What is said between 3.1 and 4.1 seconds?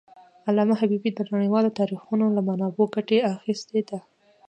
اخېستې ده.